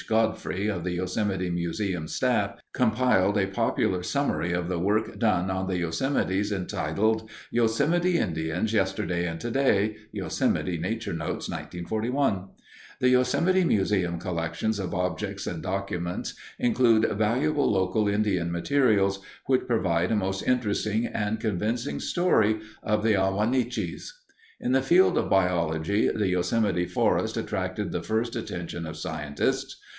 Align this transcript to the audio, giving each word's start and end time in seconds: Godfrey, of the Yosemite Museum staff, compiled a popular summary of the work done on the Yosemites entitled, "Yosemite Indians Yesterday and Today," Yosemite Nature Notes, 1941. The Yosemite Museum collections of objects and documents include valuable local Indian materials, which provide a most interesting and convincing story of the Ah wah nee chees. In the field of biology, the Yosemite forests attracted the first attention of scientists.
Godfrey, 0.07 0.67
of 0.67 0.83
the 0.83 0.93
Yosemite 0.93 1.51
Museum 1.51 2.07
staff, 2.07 2.59
compiled 2.73 3.37
a 3.37 3.45
popular 3.45 4.01
summary 4.03 4.51
of 4.51 4.67
the 4.67 4.79
work 4.79 5.19
done 5.19 5.49
on 5.51 5.67
the 5.67 5.77
Yosemites 5.77 6.51
entitled, 6.51 7.29
"Yosemite 7.51 8.17
Indians 8.17 8.73
Yesterday 8.73 9.25
and 9.27 9.39
Today," 9.39 9.95
Yosemite 10.11 10.77
Nature 10.79 11.13
Notes, 11.13 11.47
1941. 11.47 12.47
The 12.99 13.09
Yosemite 13.09 13.63
Museum 13.63 14.17
collections 14.19 14.79
of 14.79 14.93
objects 14.95 15.45
and 15.47 15.61
documents 15.63 16.33
include 16.59 17.05
valuable 17.15 17.71
local 17.71 18.07
Indian 18.09 18.51
materials, 18.51 19.19
which 19.45 19.67
provide 19.67 20.11
a 20.11 20.15
most 20.15 20.41
interesting 20.47 21.05
and 21.05 21.39
convincing 21.39 21.99
story 22.01 22.59
of 22.83 23.03
the 23.03 23.15
Ah 23.15 23.31
wah 23.33 23.45
nee 23.45 23.63
chees. 23.65 24.17
In 24.59 24.71
the 24.73 24.81
field 24.81 25.15
of 25.17 25.29
biology, 25.29 26.09
the 26.09 26.27
Yosemite 26.27 26.85
forests 26.87 27.37
attracted 27.37 27.91
the 27.91 28.03
first 28.03 28.35
attention 28.35 28.85
of 28.87 28.97
scientists. 28.97 29.77